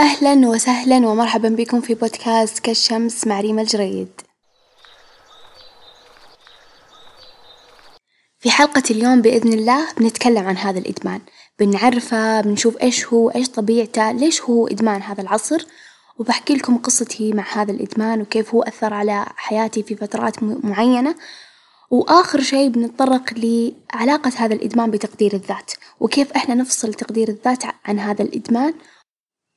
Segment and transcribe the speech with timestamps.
[0.00, 4.08] أهلا وسهلا ومرحبا بكم في بودكاست كالشمس مع ريما الجريد.
[8.38, 11.20] في حلقة اليوم بإذن الله بنتكلم عن هذا الإدمان،
[11.58, 15.66] بنعرفه بنشوف إيش هو إيش طبيعته ليش هو إدمان هذا العصر،
[16.18, 21.14] وبحكي لكم قصتي مع هذا الإدمان وكيف هو أثر على حياتي في فترات معينة،
[21.90, 28.22] وآخر شي بنتطرق لعلاقة هذا الإدمان بتقدير الذات، وكيف إحنا نفصل تقدير الذات عن هذا
[28.22, 28.74] الإدمان.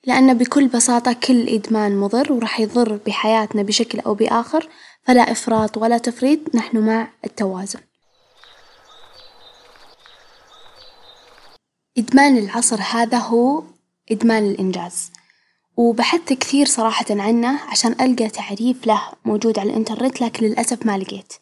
[0.06, 4.70] لأن بكل بساطة كل إدمان مضر وراح يضر بحياتنا بشكل أو بآخر،
[5.04, 7.80] فلا إفراط ولا تفريط نحن مع التوازن.
[11.98, 13.64] إدمان العصر هذا هو
[14.12, 15.12] إدمان الإنجاز،
[15.78, 21.34] وبحثت كثير صراحة عنه عشان ألقى تعريف له موجود على الإنترنت لكن للأسف ما لقيت،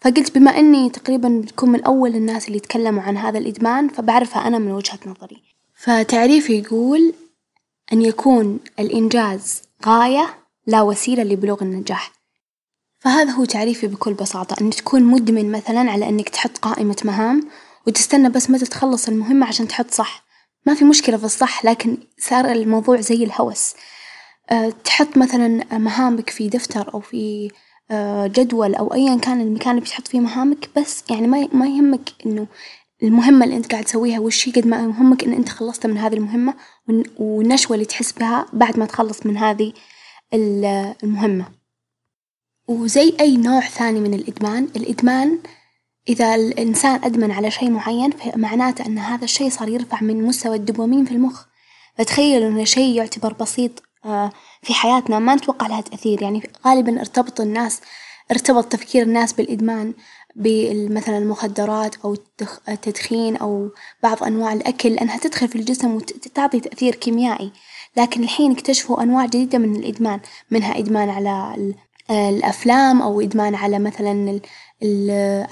[0.00, 4.58] فقلت بما إني تقريبا بكون من أول الناس اللي يتكلموا عن هذا الإدمان فبعرفه أنا
[4.58, 5.42] من وجهة نظري،
[5.74, 7.14] فتعريفه يقول
[7.92, 10.34] أن يكون الإنجاز غاية
[10.66, 12.12] لا وسيلة لبلوغ النجاح،
[12.98, 14.56] فهذا هو تعريفي بكل بساطة.
[14.60, 17.48] إن تكون مدمن مثلًا على إنك تحط قائمة مهام
[17.86, 20.24] وتستنى بس متى تخلص المهمة عشان تحط صح،
[20.66, 23.74] ما في مشكلة في الصح لكن صار الموضوع زي الهوس،
[24.84, 27.50] تحط مثلًا مهامك في دفتر أو في
[28.26, 32.46] جدول أو أيًا كان المكان اللي بتحط فيه مهامك بس يعني ما ما يهمك إنه
[33.02, 36.14] المهمة اللي أنت قاعد تسويها وش هي قد ما يهمك إن أنت خلصت من هذه
[36.14, 36.54] المهمة
[37.18, 39.72] والنشوة اللي تحس بها بعد ما تخلص من هذه
[40.34, 41.44] المهمة،
[42.68, 45.38] وزي أي نوع ثاني من الإدمان، الإدمان
[46.08, 51.04] إذا الإنسان أدمن على شي معين فمعناته أن هذا الشي صار يرفع من مستوى الدوبامين
[51.04, 51.44] في المخ،
[51.98, 53.82] فتخيلوا إنه شي يعتبر بسيط
[54.62, 56.22] في حياتنا ما نتوقع لها تأثير.
[56.22, 57.80] يعني غالبًا ارتبط الناس
[58.30, 59.94] ارتبط تفكير الناس بالإدمان.
[60.36, 62.16] بمثلًا المخدرات أو
[62.68, 63.70] التدخين أو
[64.02, 67.52] بعض أنواع الأكل لأنها تدخل في الجسم وتعطي تأثير كيميائي،
[67.96, 70.20] لكن الحين اكتشفوا أنواع جديدة من الإدمان
[70.50, 71.74] منها إدمان على
[72.10, 74.40] الأفلام أو إدمان على مثلًا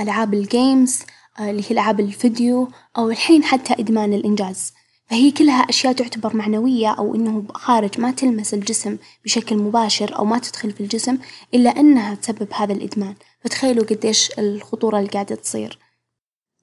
[0.00, 0.98] ألعاب الجيمز
[1.40, 4.72] اللي هي ألعاب الفيديو أو الحين حتى إدمان الإنجاز،
[5.10, 10.38] فهي كلها أشياء تعتبر معنوية أو إنه خارج ما تلمس الجسم بشكل مباشر أو ما
[10.38, 11.18] تدخل في الجسم
[11.54, 13.14] إلا إنها تسبب هذا الإدمان،
[13.44, 15.78] فتخيلوا قديش الخطورة اللي قاعدة تصير.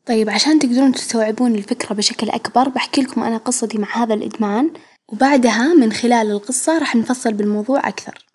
[0.05, 4.73] طيب عشان تقدرون تستوعبون الفكرة بشكل أكبر بحكي لكم أنا قصتي مع هذا الإدمان،
[5.07, 8.25] وبعدها من خلال القصة راح نفصل بالموضوع أكثر.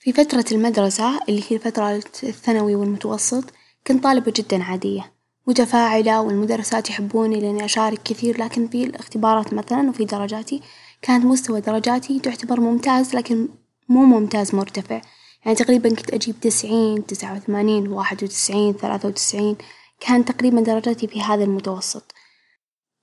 [0.00, 3.44] في فترة المدرسة اللي هي فترة الثانوي والمتوسط
[3.86, 5.12] كنت طالبة جدًا عادية
[5.46, 10.62] متفاعلة والمدرسات يحبوني لإني أشارك كثير لكن في الاختبارات مثلًا وفي درجاتي
[11.02, 13.48] كانت مستوى درجاتي تعتبر ممتاز لكن
[13.88, 15.00] مو ممتاز مرتفع،
[15.44, 19.56] يعني تقريبًا كنت أجيب تسعين تسعة وثمانين واحد وتسعين ثلاثة وتسعين.
[20.00, 22.14] كانت تقريبًا درجاتي في هذا المتوسط،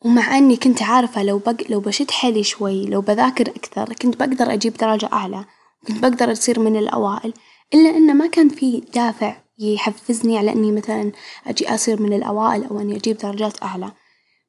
[0.05, 4.53] ومع إني كنت عارفة لو بق لو بشد حيلي شوي لو بذاكر أكثر كنت بقدر
[4.53, 5.45] أجيب درجة أعلى،
[5.87, 7.33] كنت بقدر أصير من الأوائل،
[7.73, 11.11] إلا إنه ما كان في دافع يحفزني على إني مثلًا
[11.47, 13.91] أجي أصير من الأوائل أو إني أجيب درجات أعلى،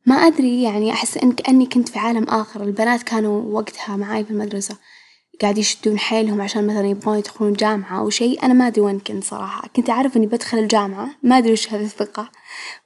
[0.07, 4.31] ما أدري يعني أحس إن كأني كنت في عالم آخر، البنات كانوا وقتها معاي في
[4.31, 4.77] المدرسة.
[5.43, 9.25] قاعد يشدون حيلهم عشان مثلًا يبغون يدخلون جامعة أو شي، أنا ما أدري وين كنت
[9.25, 11.09] صراحة، كنت أعرف إني بدخل الجامعة.
[11.23, 12.31] ما أدري وش هذي الثقة،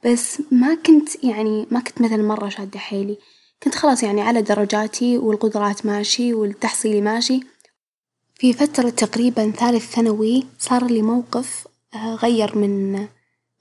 [0.04, 3.18] بس ما كنت يعني ما كنت مثلًا مرة شادة حيلي،
[3.62, 7.40] كنت خلاص يعني على درجاتي والقدرات ماشي والتحصيلي ماشي،
[8.34, 11.66] في فترة تقريبًا ثالث ثانوي صار لي موقف
[11.96, 13.06] غير من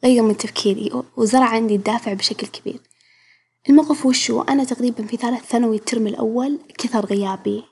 [0.04, 2.80] غير من تفكيري وزرع عندي الدافع بشكل كبير،
[3.70, 7.64] الموقف وش هو؟ أنا تقريبًا في ثالث ثانوي الترم الأول كثر غيابي.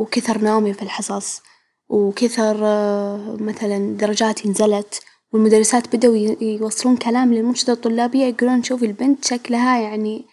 [0.00, 1.42] وكثر نومي في الحصص
[1.88, 2.56] وكثر
[3.40, 5.02] مثلًا درجاتي نزلت
[5.32, 10.24] والمدرسات بدأوا يوصلون كلام للمنشدة الطلابية يقولون شوفي البنت شكلها يعني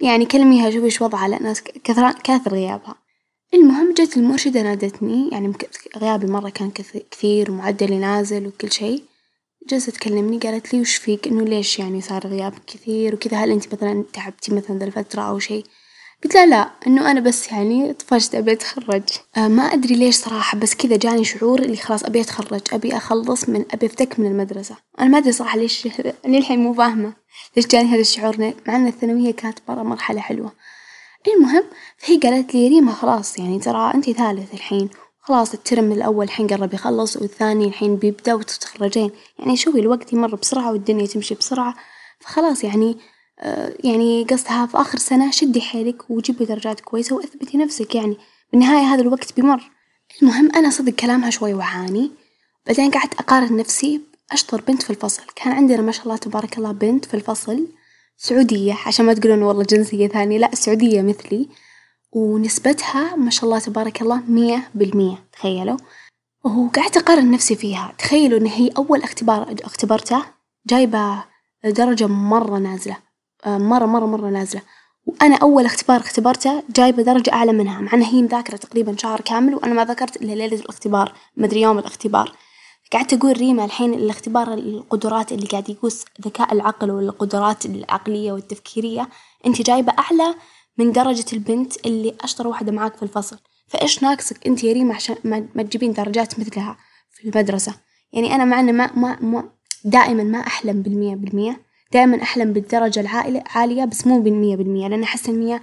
[0.00, 1.54] يعني كلميها شوفي إيش وضعها لأن
[1.84, 2.94] كثر كاثر غيابها،
[3.54, 5.52] المهم جت المرشدة نادتني يعني
[5.96, 6.70] غيابي مرة كان
[7.10, 9.02] كثير ومعدلي نازل وكل شي،
[9.68, 13.68] جلست تكلمني قالت لي وش فيك؟ إنه ليش يعني صار غيابك كثير وكذا؟ هل إنتي
[13.72, 15.64] مثلًا تعبتي مثلًا ذا الفترة أو شي؟
[16.24, 19.02] قلت لها لا إنه أنا بس يعني طفشت أبي أتخرج،
[19.36, 23.64] ما أدري ليش صراحة بس كذا جاني شعور اللي خلاص أبي أتخرج أبي أخلص من
[23.70, 25.88] أبي أفتك من المدرسة، أنا ما أدري صراحة ليش
[26.26, 27.12] للحين مو فاهمة
[27.56, 30.52] ليش جاني هذا الشعور مع إن الثانوية كانت مرة مرحلة حلوة،
[31.28, 31.64] المهم
[31.98, 34.88] فهي قالت لي ريما خلاص يعني ترى إنتي ثالث الحين
[35.20, 40.72] خلاص الترم الأول الحين قرب يخلص والثاني الحين بيبدأ وتتخرجين، يعني شوفي الوقت يمر بسرعة
[40.72, 41.74] والدنيا تمشي بسرعة،
[42.20, 42.96] فخلاص يعني
[43.84, 47.94] يعني قصدها في آخر سنة شدي حيلك وجيبي درجات كويسة وأثبتي نفسك.
[47.94, 48.16] يعني
[48.52, 49.70] بالنهاية هذا الوقت بيمر،
[50.22, 52.10] المهم أنا صدق كلامها شوي وعاني،
[52.66, 54.00] بعدين قعدت أقارن نفسي.
[54.30, 57.66] بأشطر بنت في الفصل، كان عندنا ما شاء الله تبارك الله بنت في الفصل.
[58.16, 58.76] سعودية.
[58.86, 60.38] عشان ما تقولون والله جنسية ثانية.
[60.38, 61.48] لأ سعودية مثلي،
[62.12, 65.24] ونسبتها ما شاء الله تبارك الله مية بالمية.
[65.32, 65.76] تخيلوا،
[66.44, 67.92] وقعدت أقارن نفسي فيها.
[67.98, 70.22] تخيلوا إن هي أول اختبار اختبرته.
[70.66, 71.24] جايبة
[71.64, 72.96] درجة مرة نازلة.
[73.46, 74.62] مرة مرة مرة نازلة،
[75.06, 79.54] وأنا أول اختبار اختبرته جايبة درجة أعلى منها مع إن هي مذاكرة تقريبا شهر كامل
[79.54, 82.32] وأنا ما ذاكرت إلا ليلة الاختبار ما أدري يوم الاختبار،
[82.92, 89.08] قعدت أقول ريما الحين الاختبار القدرات اللي قاعد يقوس ذكاء العقل والقدرات العقلية والتفكيرية
[89.46, 90.34] إنتي جايبة أعلى
[90.78, 93.38] من درجة البنت اللي أشطر واحدة معاك في الفصل،
[93.68, 96.76] فإيش ناقصك إنتي يا ريما عشان ما ما تجيبين درجات مثلها
[97.10, 97.74] في المدرسة؟
[98.12, 99.48] يعني أنا مع إنه ما ما ما
[99.84, 105.02] دائما ما أحلم بالمية بالمية، دائما أحلم بالدرجة العائلة عالية بس مو بالمية بالمية لأن
[105.02, 105.62] أحس المية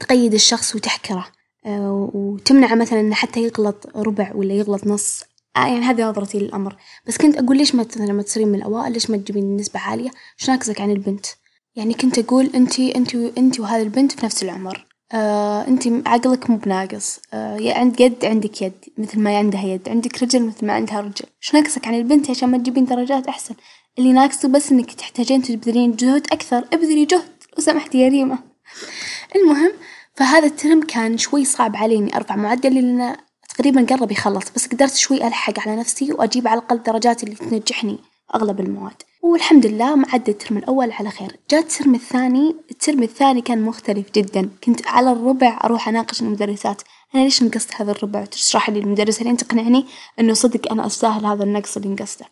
[0.00, 1.26] تقيد الشخص وتحكره،
[2.14, 5.24] وتمنعه مثلا إنه حتى يغلط ربع ولا يغلط نص،
[5.56, 6.76] يعني هذي نظرتي للأمر،
[7.06, 10.50] بس كنت أقول ليش ما لما تصيرين من الأوائل ليش ما تجيبين نسبة عالية؟ إيش
[10.50, 11.26] ناقصك عن البنت؟
[11.76, 14.86] يعني كنت أقول إنتي إنتي إنتي وهذي البنت في نفس العمر،
[15.68, 20.42] إنتي عقلك مو بناقص، يا عند يد عندك يد مثل ما عندها يد، عندك رجل
[20.42, 23.54] مثل ما عندها رجل، إيش ناقصك عن البنت عشان ما تجيبين درجات أحسن؟
[23.98, 28.38] اللي ناقصه بس إنك تحتاجين تبذلين جهد أكثر، ابذلي جهد لو سمحتي يا ريما،
[29.36, 29.72] المهم
[30.14, 33.16] فهذا الترم كان شوي صعب علي إني أرفع معدلي لأنه
[33.48, 37.98] تقريبا قرب يخلص بس قدرت شوي ألحق على نفسي وأجيب على الأقل الدرجات اللي تنجحني
[38.34, 43.62] أغلب المواد، والحمد لله عدى الترم الأول على خير، جا الترم الثاني الترم الثاني كان
[43.62, 46.82] مختلف جدا، كنت على الربع أروح أناقش المدرسات،
[47.14, 49.86] أنا ليش نقصت هذا الربع؟ تشرح لي المدرسة لين تقنعني
[50.20, 52.26] إنه صدق أنا أستاهل هذا النقص اللي نقصته،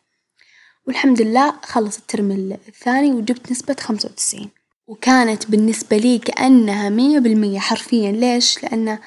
[0.87, 4.51] والحمد لله خلص الترم الثاني وجبت نسبة خمسة وتسعين،
[4.87, 8.13] وكانت بالنسبة لي كأنها مية بالمية حرفيا.
[8.13, 8.99] ليش؟ لأنه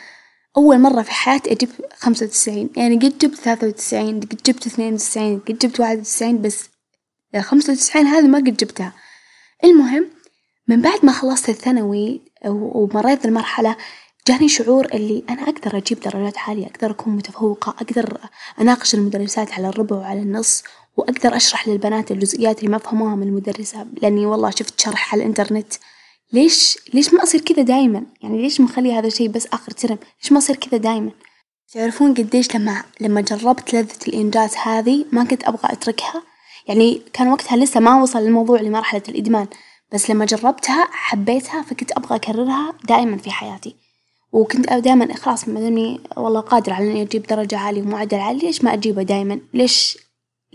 [0.57, 4.93] أول مرة في حياتي أجيب خمسة وتسعين، يعني قد جبت ثلاثة وتسعين قد جبت اثنين
[4.93, 6.69] وتسعين قد جبت واحد وتسعين بس
[7.39, 8.93] خمسة وتسعين هذي ما قد جبتها،
[9.63, 10.05] المهم
[10.67, 13.75] من بعد ما خلصت الثانوي ومريت المرحلة
[14.27, 18.17] جاني شعور اللي أنا أقدر أجيب درجات عالية أقدر أكون متفوقة أقدر
[18.61, 20.63] أناقش المدرسات على الربع وعلى النص،
[20.97, 25.73] وأقدر أشرح للبنات الجزئيات اللي ما فهموها من المدرسة لأني والله شفت شرح على الإنترنت.
[26.33, 30.31] ليش ليش ما أصير كذا دايما؟ يعني ليش مخلي هذا الشي بس آخر ترم؟ ليش
[30.31, 31.11] ما أصير كذا دايما؟
[31.73, 36.23] تعرفون قديش لما لما جربت لذة الإنجاز هذي ما كنت أبغى أتركها،
[36.67, 39.47] يعني كان وقتها لسه ما وصل الموضوع لمرحلة الإدمان،
[39.93, 43.75] بس لما جربتها حبيتها فكنت أبغى أكررها دائما في حياتي،
[44.31, 48.73] وكنت دائما خلاص ما والله قادرة على إني أجيب درجة عالية ومعدل عالي ليش ما
[48.73, 49.97] أجيبه دايما؟ ليش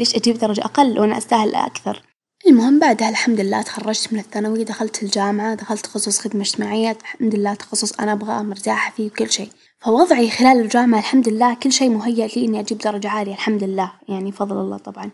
[0.00, 2.02] ليش أجيب درجة أقل وأنا أستاهل أكثر؟
[2.46, 7.54] المهم بعدها الحمد لله تخرجت من الثانوي دخلت الجامعة دخلت تخصص خدمة اجتماعية الحمد لله
[7.54, 9.48] تخصص أنا أبغاه مرتاحة فيه وكل شي،
[9.80, 13.92] فوضعي خلال الجامعة الحمد لله كل شي مهيأ لي إني أجيب درجة عالية الحمد لله
[14.08, 15.10] يعني فضل الله طبعًا،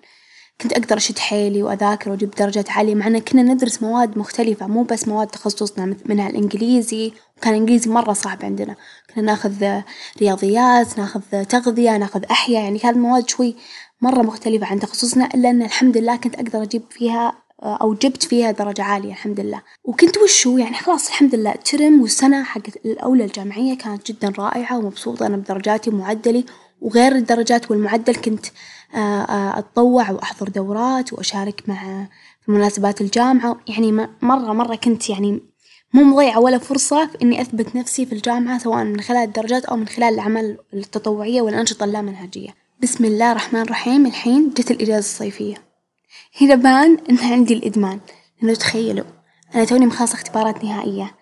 [0.60, 4.82] كنت أقدر أشد حيلي وأذاكر وأجيب درجات عالية مع إن كنا ندرس مواد مختلفة مو
[4.82, 8.76] بس مواد تخصصنا منها الإنجليزي وكان الإنجليزي مرة صعب عندنا،
[9.14, 9.80] كنا ناخذ
[10.20, 13.56] رياضيات ناخذ تغذية ناخذ أحياء يعني كانت مواد شوي
[14.00, 18.50] مرة مختلفة عن تخصصنا إلا إن الحمد لله كنت أقدر أجيب فيها أو جبت فيها
[18.50, 23.78] درجة عالية الحمد لله، وكنت وشو؟ يعني خلاص الحمد لله الترم والسنة حقت الأولى الجامعية
[23.78, 26.44] كانت جدا رائعة ومبسوطة أنا بدرجاتي ومعدلي،
[26.80, 28.46] وغير الدرجات والمعدل كنت
[28.94, 32.06] أتطوع وأحضر دورات وأشارك مع
[32.40, 35.40] في مناسبات الجامعة، يعني مرة مرة كنت يعني
[35.92, 39.76] مو مضيعة ولا فرصة في إني أثبت نفسي في الجامعة سواء من خلال الدرجات أو
[39.76, 44.06] من خلال الأعمال التطوعية والأنشطة اللامنهجية، بسم الله الرحمن الرحيم.
[44.06, 45.54] الحين جت الإجازة الصيفية،
[46.40, 48.00] هنا بان إن عندي الإدمان،
[48.40, 49.04] لأنه تخيلوا
[49.54, 51.14] أنا توني مخلصة اختبارات نهائية،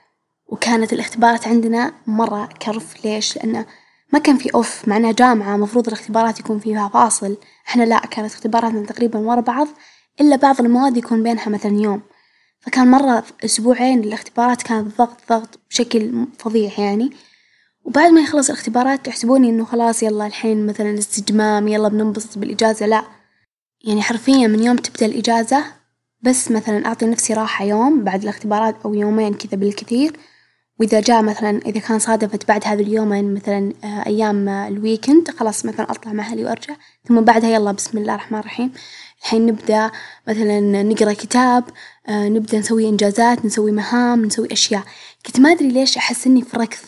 [0.47, 3.05] وكانت الاختبارات عندنا مرة كرف.
[3.05, 3.67] ليش؟ لأنه
[4.13, 4.89] ما كان في أوف.
[4.89, 7.37] مع إنها جامعة مفروض الاختبارات يكون فيها فاصل،
[7.69, 9.69] إحنا لأ كانت اختباراتنا تقريبا ورا بعض
[10.21, 12.03] إلا بعض المواد يكون بينها مثلا يوم،
[12.61, 17.11] فكان مرة أسبوعين الاختبارات كانت ضغط ضغط بشكل فظيع يعني،
[17.85, 22.87] وبعد ما يخلص الاختبارات تحسبوني إنه خلاص يلا الحين مثلا استجمام يلا بننبسط بالإجازة.
[22.87, 23.05] لأ،
[23.85, 25.65] يعني حرفيا من يوم تبدأ الإجازة
[26.23, 30.17] بس مثلا أعطي نفسي راحة يوم بعد الاختبارات أو يومين كذا بالكثير،
[30.81, 33.73] وإذا جاء مثلا إذا كان صادفت بعد هذا اليومين مثلا
[34.07, 36.75] أيام الويكند خلاص مثلا أطلع مع أهلي وأرجع،
[37.09, 38.73] ثم بعدها يلا بسم الله الرحمن الرحيم.
[39.23, 39.91] الحين نبدأ
[40.29, 41.65] مثلا نقرأ كتاب
[42.09, 44.83] نبدأ نسوي إنجازات نسوي مهام نسوي أشياء،
[45.27, 46.79] كنت ما أدري ليش أحس إني في ركض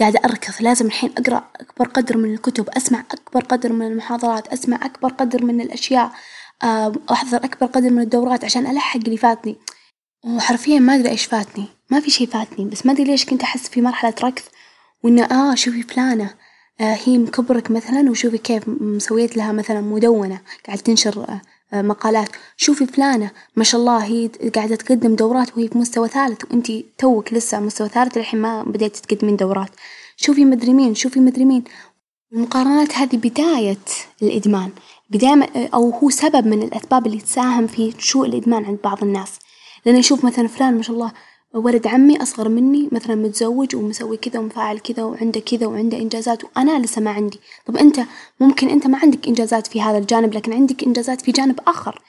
[0.00, 0.52] قاعدة أركض.
[0.60, 5.44] لازم الحين أقرأ أكبر قدر من الكتب أسمع أكبر قدر من المحاضرات أسمع أكبر قدر
[5.44, 6.12] من الأشياء
[7.10, 9.56] أحضر أكبر قدر من الدورات عشان ألحق اللي فاتني،
[10.24, 11.66] وحرفيا ما أدري إيش فاتني.
[11.90, 14.42] ما في شي فاتني بس ما أدري ليش كنت أحس في مرحلة ركض
[15.02, 16.34] وإنه آه شوفي فلانة
[16.80, 21.40] هي مكبرك مثلا وشوفي كيف مسويت لها مثلا مدونة قاعدة تنشر
[21.72, 22.28] مقالات.
[22.56, 27.32] شوفي فلانة ما شاء الله هي قاعدة تقدم دورات وهي في مستوى ثالث وإنتي توك
[27.32, 29.70] لسه مستوى ثالث للحين ما بديتِ تقدمين دورات،
[30.16, 31.64] شوفي مدري مين شوفي مدري مين،
[32.32, 33.76] المقارنات هذي بداية
[34.22, 34.70] الإدمان،
[35.10, 39.38] بداية أو هو سبب من الأسباب اللي تساهم في نشوء الإدمان عند بعض الناس،
[39.86, 41.12] لأن يشوف مثلا فلان ما شاء الله
[41.54, 46.78] ولد عمي أصغر مني مثلا متزوج ومسوي كذا ومفعل كذا وعنده كذا وعنده إنجازات وأنا
[46.78, 48.00] لسه ما عندي، طب إنت
[48.40, 52.02] ممكن إنت ما عندك إنجازات في هذا الجانب لكن عندك إنجازات في جانب آخر،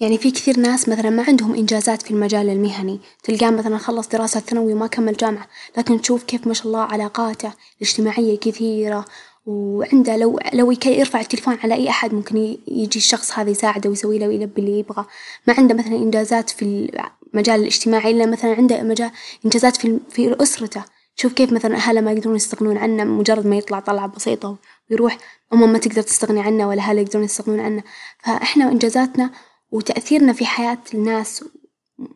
[0.00, 4.40] يعني في كثير ناس مثلا ما عندهم إنجازات في المجال المهني، تلقاه مثلا خلص دراسة
[4.40, 9.04] ثانوي وما كمل جامعة، لكن تشوف كيف ما شاء الله علاقاته الاجتماعية كثيرة
[9.46, 12.36] وعنده لو لو يرفع التلفون على أي أحد ممكن
[12.68, 15.06] يجي الشخص هذا يساعده ويسوي له ويلبي اللي يبغاه،
[15.46, 16.90] ما عنده مثلا إنجازات في
[17.34, 19.10] المجال الاجتماعي إلا مثلا عنده مجال
[19.44, 20.84] إنجازات في في أسرته،
[21.16, 24.56] شوف كيف مثلا أهله ما يقدرون يستغنون عنه مجرد ما يطلع طلعة بسيطة
[24.90, 25.18] ويروح
[25.52, 27.82] أمه ما تقدر تستغني عنه ولا أهله يقدرون يستغنون عنه،
[28.24, 29.30] فإحنا وإنجازاتنا
[29.70, 31.44] وتأثيرنا في حياة الناس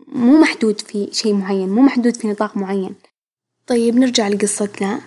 [0.08, 2.94] مو محدود في شي معين، مو محدود في نطاق معين،
[3.66, 5.00] طيب نرجع لقصتنا،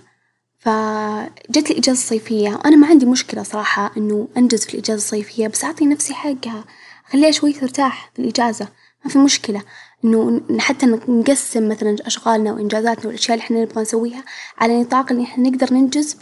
[0.59, 5.85] فجت الإجازة الصيفية وأنا ما عندي مشكلة صراحة إنه أنجز في الإجازة الصيفية بس أعطي
[5.85, 6.65] نفسي حقها،
[7.07, 8.67] أخليها شوي ترتاح في الإجازة
[9.05, 9.61] ما في مشكلة.
[10.05, 14.23] إنه حتى نقسم مثلا أشغالنا وإنجازاتنا والأشياء اللي إحنا نبغى نسويها
[14.57, 16.17] على نطاق إن إحنا نقدر ننجز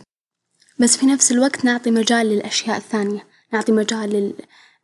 [0.79, 4.33] بس في نفس الوقت نعطي مجال للأشياء الثانية، نعطي مجال لل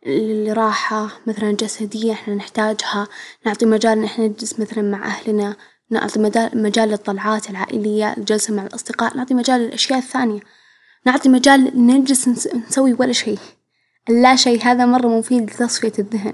[0.06, 3.08] للراحة مثلا جسدية إحنا نحتاجها،
[3.46, 5.56] نعطي مجال إن إحنا نجلس مثلا مع أهلنا،
[5.90, 6.20] نعطي
[6.54, 10.40] مجال للطلعات العائلية، الجلسة مع الأصدقاء، نعطي مجال للأشياء الثانية،
[11.06, 12.28] نعطي مجال نجلس
[12.68, 13.36] نسوي ولا شي،
[14.10, 16.34] اللا شي هذا مرة مفيد لتصفية الذهن،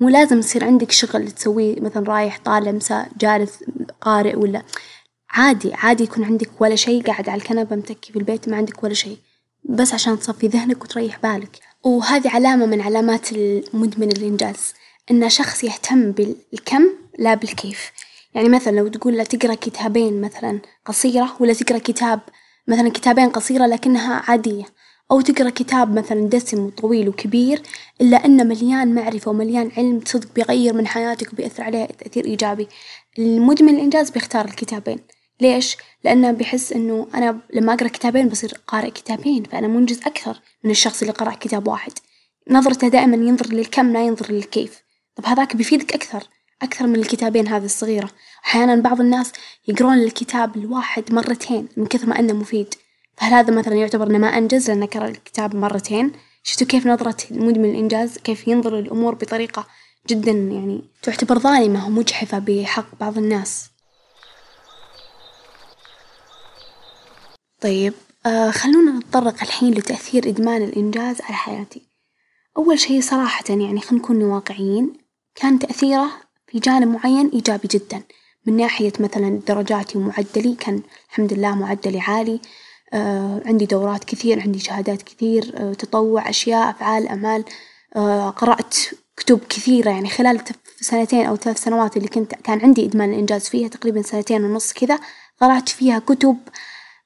[0.00, 3.64] مو لازم يصير عندك شغل تسويه مثلا رايح طالع مساء جالس
[4.00, 4.62] قارئ ولا.
[5.30, 8.94] عادي عادي يكون عندك ولا شي قاعد على الكنبة متكي في البيت ما عندك ولا
[8.94, 9.16] شي،
[9.64, 14.74] بس عشان تصفي ذهنك وتريح بالك، وهذي علامة من علامات المدمن الإنجاز
[15.10, 17.92] إنه شخص يهتم بالكم لا بالكيف،
[18.34, 22.20] يعني مثلا لو تقول له تقرأ كتابين مثلا قصيرة ولا تقرأ كتاب
[22.68, 24.64] مثلا كتابين قصيرة لكنها عادية،
[25.12, 27.62] أو تقرأ كتاب مثلا دسم وطويل وكبير
[28.00, 32.68] إلا إنه مليان معرفة ومليان علم صدق بيغير من حياتك وبيأثر عليها تأثير إيجابي،
[33.18, 34.98] المدمن الإنجاز بيختار الكتابين،
[35.40, 40.70] ليش؟ لأنه بيحس إنه أنا لما أقرأ كتابين بصير قارئ كتابين فأنا منجز أكثر من
[40.70, 41.92] الشخص اللي قرأ كتاب واحد،
[42.50, 44.82] نظرته دائما ينظر للكم لا ينظر للكيف،
[45.16, 46.22] طب هذاك بيفيدك أكثر
[46.62, 48.10] أكثر من الكتابين هذي الصغيرة،
[48.44, 49.32] أحيانا بعض الناس
[49.68, 52.74] يقرون الكتاب الواحد مرتين من كثر ما إنه مفيد،
[53.22, 56.12] فهل هذا مثلا يعتبر إنه ما أنجز؟ لأنه قرأ الكتاب مرتين؟
[56.42, 59.66] شفتوا كيف نظرة المدمن الإنجاز؟ كيف ينظر للأمور بطريقة
[60.08, 63.70] جدا يعني تعتبر ظالمة ومجحفة بحق بعض الناس.
[67.60, 67.94] طيب
[68.26, 71.82] آه خلونا نتطرق الحين لتأثير إدمان الإنجاز على حياتي،
[72.56, 74.92] أول شي صراحة يعني خلينا نكون واقعيين
[75.34, 76.10] كان تأثيره
[76.46, 78.02] في جانب معين إيجابي جدا.
[78.46, 82.40] من ناحية مثلا درجاتي ومعدلي كان الحمد لله معدلي عالي،
[83.46, 87.44] عندي دورات كثير عندي شهادات كثير آه تطوع أشياء أفعال أعمال
[87.96, 88.76] آه قرأت
[89.16, 90.40] كتب كثيرة يعني خلال
[90.80, 94.98] سنتين أو ثلاث سنوات اللي كنت كان عندي إدمان الإنجاز فيها تقريبا سنتين ونص كذا
[95.40, 96.36] قرأت فيها كتب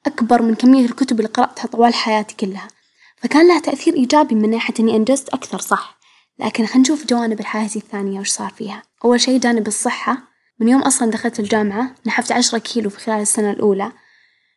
[0.07, 2.69] أكبر من كمية الكتب اللي قرأتها طوال حياتي كلها،
[3.17, 5.99] فكان لها تأثير إيجابي من ناحية إني أنجزت أكثر صح،
[6.39, 10.19] لكن خلينا نشوف جوانب الحياة الثانية وش صار فيها، أول شي جانب الصحة.
[10.61, 13.93] من يوم أصلا دخلت الجامعة نحفت عشرة كيلو في خلال السنة الأولى،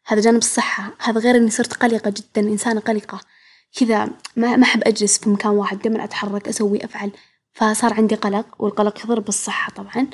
[0.09, 3.19] هذا جانب الصحة، هذا غير إني صرت قلقة جدا إنسانة قلقة.
[3.79, 7.11] كذا ما ما أحب أجلس في مكان واحد دايما أتحرك أسوي أفعل،
[7.53, 10.07] فصار عندي قلق والقلق يضر بالصحة طبعًا.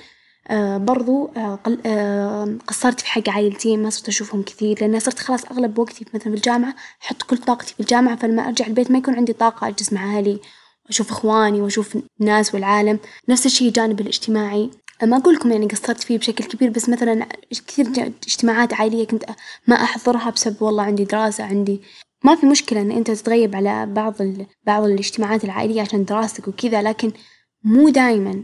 [0.48, 5.20] آه برضو آه قل آه قصرت في حق عائلتي ما صرت أشوفهم كثير لأن صرت
[5.20, 8.98] خلاص أغلب وقتي مثلا في الجامعة أحط كل طاقتي في الجامعة فلما أرجع البيت ما
[8.98, 10.40] يكون عندي طاقة أجلس مع أهلي
[10.86, 13.00] وأشوف إخواني وأشوف الناس والعالم،
[13.30, 14.70] نفس الشي الجانب الاجتماعي.
[15.04, 17.28] ما أقول لكم يعني قصرت فيه بشكل كبير بس مثلا
[17.68, 19.25] كثير اجتماعات عائلية كنت
[19.68, 21.82] ما أحضرها بسبب والله عندي دراسة عندي
[22.24, 26.82] ما في مشكلة إن أنت تتغيب على بعض ال بعض الاجتماعات العائلية عشان دراستك وكذا
[26.82, 27.12] لكن
[27.64, 28.44] مو دايمًا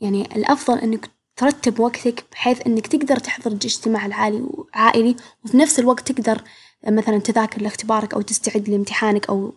[0.00, 6.12] يعني الأفضل إنك ترتب وقتك بحيث إنك تقدر تحضر الاجتماع العالي عائلي وفي نفس الوقت
[6.12, 6.42] تقدر
[6.86, 9.52] مثلا تذاكر لاختبارك أو تستعد لامتحانك أو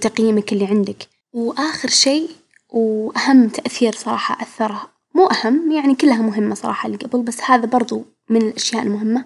[0.00, 2.28] تقييمك اللي عندك، وآخر شي
[2.68, 4.76] وأهم تأثير صراحة أثر
[5.14, 9.24] مو أهم يعني كلها مهمة صراحة اللي قبل بس هذا برضو من الأشياء المهمة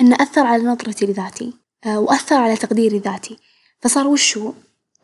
[0.00, 1.52] إنه أثر على نظرتي لذاتي
[1.86, 3.38] وأثر على تقديري ذاتي،
[3.80, 4.52] فصار وشو؟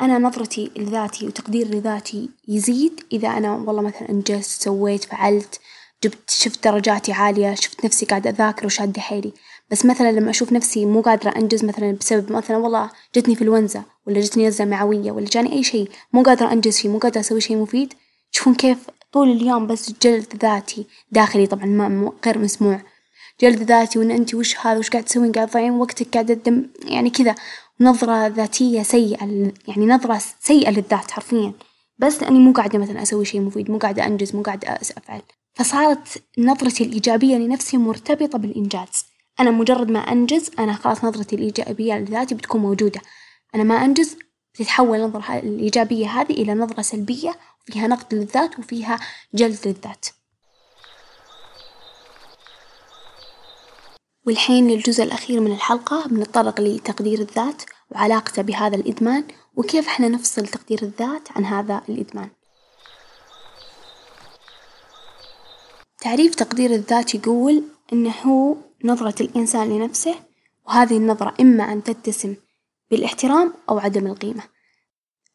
[0.01, 5.61] أنا نظرتي لذاتي وتقديري لذاتي يزيد إذا أنا والله مثلا أنجزت سويت فعلت
[6.05, 9.33] جبت شفت درجاتي عالية شفت نفسي قاعدة أذاكر وشادة حيلي،
[9.71, 14.21] بس مثلا لما أشوف نفسي مو قادرة أنجز مثلا بسبب مثلا والله جتني إنفلونزا ولا
[14.21, 17.57] جتني نزلة معوية ولا جاني أي شي مو قادرة أنجز فيه مو قادرة أسوي شي
[17.57, 17.95] مفيد،
[18.33, 18.79] تشوفون كيف
[19.13, 22.81] طول اليوم بس جلد ذاتي داخلي طبعا ما غير مسموع،
[23.41, 27.11] جلد ذاتي وإن أنتي وش هذا وش قاعد تسوين؟ قاعدة تضيعين وقتك قاعدة تدم يعني
[27.11, 27.35] كذا.
[27.81, 31.53] نظرة ذاتية سيئة يعني نظرة سيئة للذات حرفيًا،
[31.99, 35.23] بس لإني مو قاعدة مثلا أسوي شي مفيد مو قاعدة أنجز مو قاعدة أفعل،
[35.55, 39.05] فصارت نظرتي الإيجابية لنفسي مرتبطة بالإنجاز،
[39.41, 43.01] أنا مجرد ما أنجز أنا خلاص نظرتي الإيجابية لذاتي بتكون موجودة،
[43.55, 44.17] أنا ما أنجز
[44.55, 47.35] تتحول النظرة الإيجابية هذي إلى نظرة سلبية
[47.67, 49.01] فيها نقد للذات وفيها
[49.35, 50.07] جلد للذات.
[54.27, 59.25] والحين للجزء الأخير من الحلقة بنتطرق لتقدير الذات وعلاقته بهذا الإدمان
[59.57, 62.29] وكيف إحنا نفصل تقدير الذات عن هذا الإدمان.
[66.01, 70.15] تعريف تقدير الذات يقول إنه هو نظرة الإنسان لنفسه
[70.69, 72.35] وهذه النظرة إما أن تتسم
[72.91, 74.43] بالاحترام أو عدم القيمة،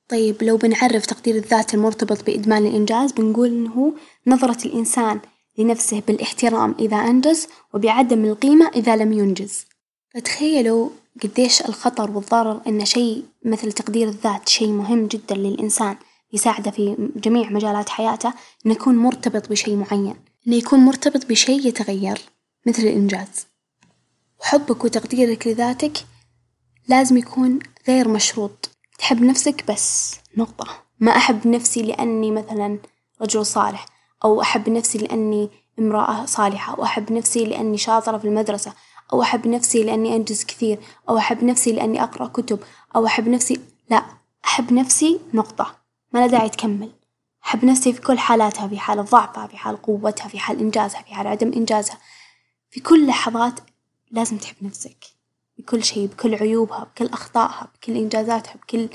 [0.10, 3.94] طيب لو بنعرف تقدير الذات المرتبط بإدمان الإنجاز بنقول إنه
[4.28, 5.20] نظرة الإنسان
[5.58, 9.66] لنفسه بالاحترام إذا أنجز وبعدم القيمة إذا لم ينجز،
[10.14, 10.90] فتخيلوا
[11.24, 15.96] قديش الخطر والضرر إن شي مثل تقدير الذات شي مهم جدا للإنسان
[16.34, 18.34] يساعده في جميع مجالات حياته
[18.66, 20.16] إنه يكون مرتبط بشي معين،
[20.48, 22.22] إنه يكون مرتبط بشي يتغير.
[22.66, 23.48] مثل الإنجاز،
[24.42, 26.06] وحبك وتقديرك لذاتك
[26.88, 30.68] لازم يكون غير مشروط، تحب نفسك بس نقطة،
[31.00, 32.80] ما أحب نفسي لأني مثلا
[33.22, 33.86] رجل صالح
[34.24, 38.74] أو أحب نفسي لأني امرأة صالحة أو أحب نفسي لأني شاطرة في المدرسة
[39.14, 40.80] أو أحب نفسي لأني أنجز كثير
[41.10, 42.60] أو أحب نفسي لأني أقرأ كتب
[42.96, 44.04] أو أحب نفسي لا.
[44.46, 45.76] أحب نفسي نقطة.
[46.14, 46.92] ما له داعي تكمل،
[47.46, 51.14] أحب نفسي في كل حالاتها في حال ضعفها في حال قوتها في حال إنجازها في
[51.14, 51.98] حال عدم إنجازها،
[52.74, 53.60] في كل لحظات
[54.12, 55.06] لازم تحب نفسك.
[55.58, 58.90] بكل شي بكل عيوبها بكل أخطائها بكل إنجازاتها بكل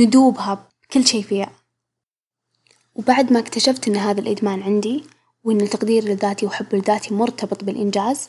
[0.00, 1.52] ندوبها بكل شي فيها،
[2.94, 5.04] وبعد ما اكتشفت إن هذا الإدمان عندي
[5.44, 8.28] وإن التقدير لذاتي وحب لذاتي مرتبط بالإنجاز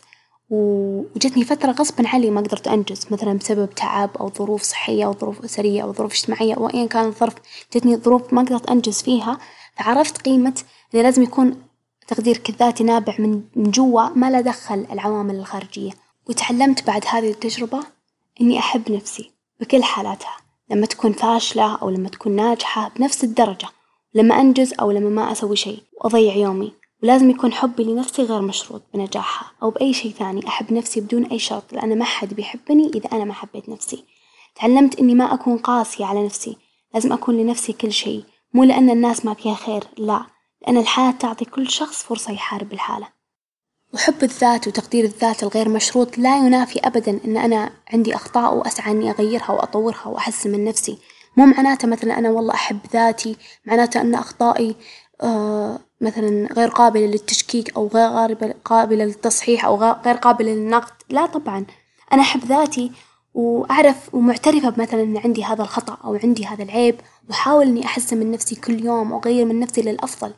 [0.49, 3.05] وجتني فترة غصبًا عني ما قدرت أنجز.
[3.11, 7.05] مثلًا بسبب تعب أو ظروف صحية أو ظروف أسرية أو ظروف اجتماعية أو أيًا كان
[7.05, 7.35] الظرف
[7.73, 9.37] جتني ظروف ما قدرت أنجز فيها،
[9.75, 10.61] فعرفت قيمة
[10.93, 11.68] إنه لازم يكون
[12.09, 15.91] تقديرك الذاتي نابع من جوا ما له دخل العوامل الخارجية،
[16.29, 17.79] وتعلمت بعد هذه التجربة
[18.41, 20.37] إني أحب نفسي بكل حالاتها
[20.69, 23.67] لما تكون فاشلة أو لما تكون ناجحة بنفس الدرجة،
[24.13, 26.73] لما أنجز أو لما ما أسوي شي وأضيع يومي.
[27.03, 30.47] ولازم يكون حبي لنفسي غير مشروط بنجاحها أو بأي شي ثاني.
[30.47, 34.03] أحب نفسي بدون أي شرط لأن ما حد بيحبني إذا أنا ما حبيت نفسي،
[34.55, 36.57] تعلمت إني ما أكون قاسية على نفسي،
[36.93, 40.25] لازم أكون لنفسي كل شي مو لأن الناس ما فيها خير لا.
[40.61, 43.07] لأن الحياة تعطي كل شخص فرصة يحارب الحالة،
[43.93, 49.09] وحب الذات وتقدير الذات الغير مشروط لا ينافي أبدًا إن أنا عندي أخطاء وأسعى إني
[49.11, 50.97] أغيرها وأطورها وأحسن من نفسي،
[51.37, 54.75] مو معناته مثلًا أنا والله أحب ذاتي معناته أن أخطائي
[56.01, 61.65] مثلًا غير قابلة للتشكيك أو غير قابلة للتصحيح أو غير قابلة للنقد، لا طبعًا.
[62.13, 62.91] أنا أحب ذاتي
[63.33, 68.31] وأعرف ومعترفة بمثلًا إن عندي هذا الخطأ أو عندي هذا العيب وأحاول إني أحسن من
[68.31, 70.33] نفسي كل يوم وأغير من نفسي للأفضل،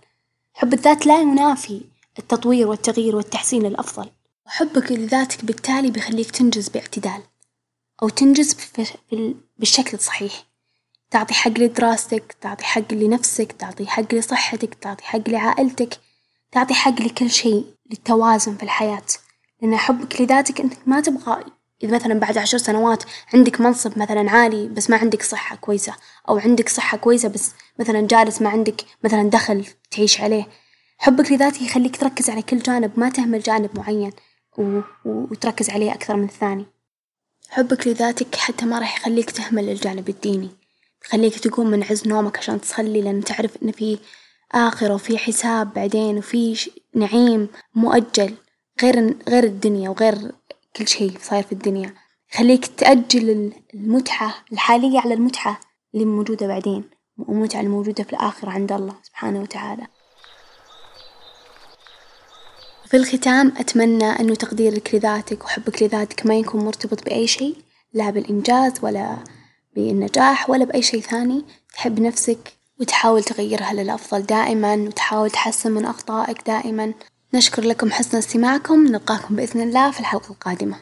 [0.54, 1.82] حب الذات لا ينافي
[2.20, 4.10] التطوير والتغيير والتحسين للأفضل،
[4.46, 7.24] وحبك لذاتك بالتالي بيخليك تنجز باعتدال
[8.04, 8.58] أو تنجز
[9.58, 10.44] بالشكل الصحيح.
[11.12, 16.00] تعطي حق لدراستك تعطي حق لنفسك تعطي حق لصحتك تعطي حق لعائلتك
[16.52, 19.06] تعطي حق لكل شي للتوازن في الحياة،
[19.62, 21.44] لأن حبك لذاتك إنك ما تبغى
[21.84, 25.94] إذا مثلًا بعد عشر سنوات عندك منصب مثلًا عالي بس ما عندك صحة كويسة
[26.30, 30.48] أو عندك صحة كويسة بس مثلًا جالس ما عندك مثلًا دخل تعيش عليه،
[30.98, 34.12] حبك لذاتك يخليك تركز على كل جانب ما تهمل جانب معين
[35.06, 36.66] وتركز عليه أكثر من الثاني،
[37.50, 40.50] حبك لذاتك حتى ما راح يخليك تهمل الجانب الديني.
[41.02, 43.98] تخليك تقوم من عز نومك عشان تصلي لأن تعرف إن في
[44.52, 48.36] آخرة وفي حساب بعدين وفي نعيم مؤجل
[48.82, 50.32] غير غير الدنيا وغير
[50.76, 51.94] كل شي صاير في الدنيا،
[52.34, 55.60] يخليك تأجل المتعة الحالية على المتعة
[55.94, 56.84] اللي موجودة بعدين
[57.18, 59.88] والمتعة الموجودة في الآخرة عند الله سبحانه وتعالى.
[62.86, 67.56] في الختام أتمنى إنه تقديرك لذاتك وحبك لذاتك ما يكون مرتبط بأي شي
[67.94, 69.18] لا بالإنجاز ولا
[69.76, 76.48] بالنجاح ولا بأي شي ثاني، تحب نفسك وتحاول تغيرها للأفضل دائمًا وتحاول تحسن من أخطائك
[76.48, 76.94] دائمًا،
[77.34, 80.76] نشكر لكم حسن استماعكم نلقاكم بإذن الله في الحلقة القادمة.